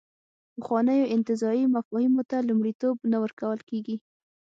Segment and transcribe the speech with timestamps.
[0.55, 3.95] پخوانیو انتزاعي مفاهیمو ته لومړیتوب نه ورکول کېږي.